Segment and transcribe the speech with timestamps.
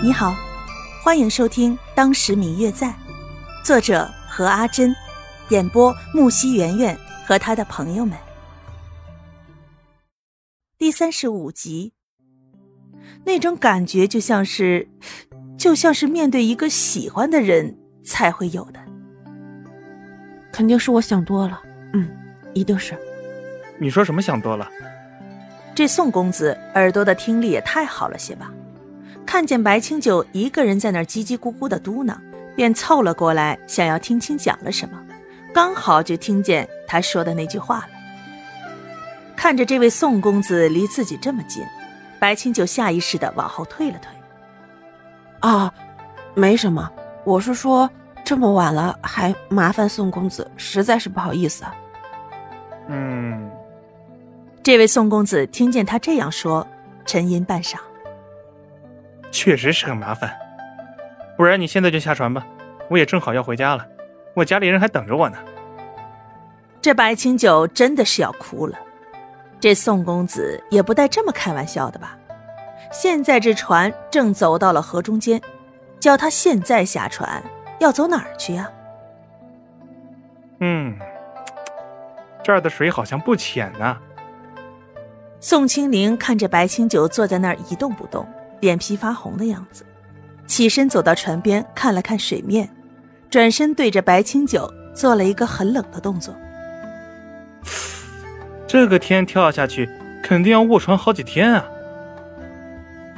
[0.00, 0.36] 你好，
[1.02, 2.86] 欢迎收听《当时明月在》，
[3.64, 4.94] 作者何阿珍，
[5.48, 8.16] 演播木西圆圆和他的朋友们。
[10.78, 11.94] 第三十五集，
[13.24, 14.88] 那种感觉就像是，
[15.58, 18.78] 就像是面对一个喜欢的人才会有的。
[20.52, 21.60] 肯定是我想多了，
[21.92, 22.08] 嗯，
[22.54, 22.96] 一定是。
[23.80, 24.70] 你说什么想多了？
[25.74, 28.52] 这宋公子耳朵的听力也太好了些吧？
[29.28, 32.16] 看见白清九一个人在那儿叽叽咕咕的嘟囔，
[32.56, 34.98] 便凑了过来，想要听清讲了什么。
[35.52, 37.88] 刚好就听见他说的那句话了。
[39.36, 41.62] 看着这位宋公子离自己这么近，
[42.18, 44.10] 白清九下意识的往后退了退。
[45.40, 45.70] 啊，
[46.34, 46.90] 没什么，
[47.24, 47.88] 我是说
[48.24, 51.66] 这么晚了还麻烦宋公子，实在是不好意思。
[52.88, 53.50] 嗯。
[54.62, 56.66] 这位宋公子听见他这样说，
[57.04, 57.76] 沉吟半晌，
[59.30, 60.36] 确实是很麻烦。
[61.36, 62.46] 不然你现在就下船吧，
[62.88, 63.86] 我也正好要回家了，
[64.34, 65.38] 我家里人还等着我呢。
[66.80, 68.78] 这白清九真的是要哭了，
[69.60, 72.16] 这宋公子也不带这么开玩笑的吧？
[72.90, 75.40] 现在这船正走到了河中间，
[76.00, 77.42] 叫他现在下船，
[77.78, 78.70] 要走哪儿去呀？
[80.60, 80.96] 嗯，
[82.42, 83.98] 这儿的水好像不浅呢。
[85.40, 88.26] 宋清灵看着白清九坐在那儿一动不动，
[88.60, 89.84] 脸皮发红的样子，
[90.46, 92.68] 起身走到船边看了看水面，
[93.30, 96.34] 转身对着白清九做了一个很冷的动作。
[98.66, 99.88] 这个天跳下去，
[100.22, 101.64] 肯定要卧床好几天啊！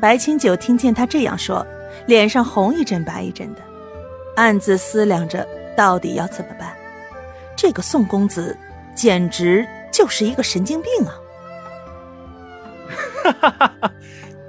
[0.00, 1.66] 白清九听见他这样说，
[2.06, 3.60] 脸上红一阵白一阵的，
[4.36, 5.46] 暗自思量着
[5.76, 6.72] 到底要怎么办。
[7.56, 8.56] 这个宋公子
[8.94, 11.14] 简直就是一个神经病啊！
[13.22, 13.92] 哈哈哈哈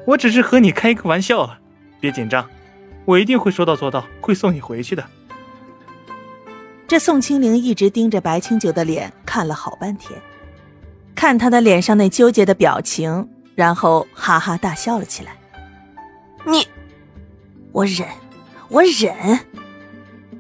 [0.06, 1.60] 我只是和你开个玩笑了，
[2.00, 2.50] 别紧张，
[3.06, 5.06] 我一定会说到做到，会送你回去的。
[6.88, 10.20] 这宋清灵一直盯着白清九的脸看了好半天，
[11.16, 15.38] 看他的脸上那纠结的表情，然后哈哈大笑了起来。
[16.46, 16.68] 你，
[17.72, 18.08] 我忍，
[18.68, 19.40] 我忍。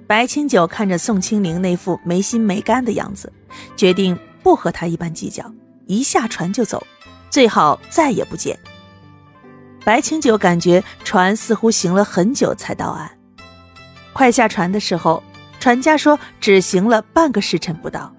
[0.07, 3.31] 白清九看着宋清灵那副没心没肝的样子，
[3.77, 5.53] 决定不和他一般计较，
[5.85, 6.85] 一下船就走。
[7.29, 8.59] 最好再也不见。
[9.83, 13.09] 白清九感觉船似乎行了很久才到岸，
[14.13, 15.23] 快下船的时候，
[15.59, 18.13] 船家说只行了半个时辰不到。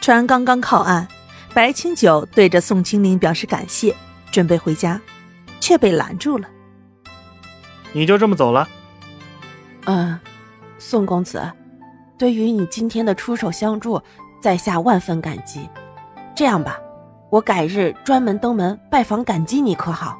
[0.00, 1.06] 船刚刚靠岸，
[1.54, 3.94] 白清九对着宋清灵表示感谢，
[4.32, 5.00] 准备回家，
[5.60, 6.48] 却被拦住了。
[7.92, 8.68] 你就这么走了？
[9.84, 10.18] 嗯，
[10.78, 11.42] 宋公子，
[12.18, 14.02] 对于你今天的出手相助，
[14.40, 15.68] 在下万分感激。
[16.34, 16.78] 这样吧。
[17.30, 20.18] 我改日专门登门拜访感激你，可好？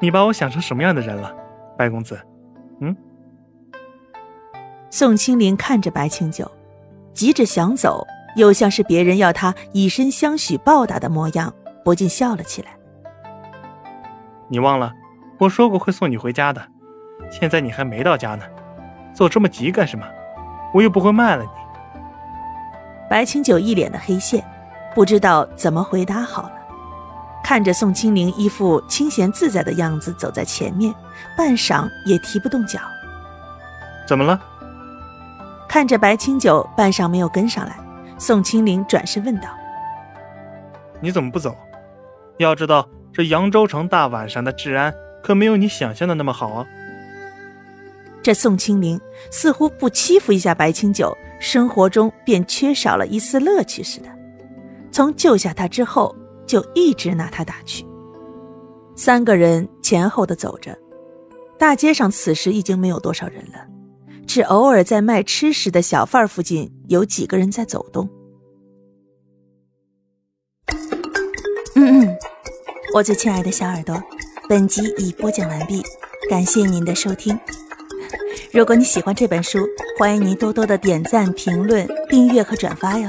[0.00, 1.32] 你把我想成什么样的人了，
[1.76, 2.18] 白公子？
[2.80, 2.96] 嗯。
[4.90, 6.50] 宋清灵看着白清九，
[7.12, 8.06] 急着想走，
[8.36, 11.52] 又像是别人要他以身相许报答的模样，
[11.84, 12.70] 不禁笑了起来。
[14.48, 14.92] 你忘了，
[15.38, 16.60] 我说过会送你回家的，
[17.30, 18.44] 现在你还没到家呢，
[19.12, 20.04] 走这么急干什么？
[20.74, 21.50] 我又不会卖了你。
[23.08, 24.44] 白清九一脸的黑线。
[24.92, 26.59] 不知道怎么回答好了，
[27.50, 30.94] 看着宋清灵一副清闲自在的样子走在前面，
[31.36, 32.78] 半晌也提不动脚。
[34.06, 34.40] 怎么了？
[35.68, 37.76] 看着白清九半晌没有跟上来，
[38.18, 39.48] 宋清灵转身问道
[41.02, 41.56] ：“你怎么不走？
[42.38, 46.64] 要知道这扬州城大晚上的治安可没有你想象的那么好啊。”
[48.22, 49.00] 这宋清灵
[49.32, 54.08] 似乎不欺负一下白清九，生活中便缺少了一丝乐趣似的。
[54.92, 56.14] 从救下他之后，
[56.50, 57.86] 就一直拿他打趣。
[58.96, 60.76] 三个人前后的走着，
[61.56, 63.64] 大街上此时已经没有多少人了，
[64.26, 68.10] 只偶尔在卖吃食的小贩附近有几个人在走动。
[71.76, 72.18] 嗯嗯，
[72.94, 74.02] 我最亲爱的小耳朵，
[74.48, 75.80] 本集已播讲完毕，
[76.28, 77.38] 感谢您的收听。
[78.52, 79.60] 如果你喜欢这本书，
[79.96, 83.08] 欢迎您多多的点赞、评论、订阅和转发哟。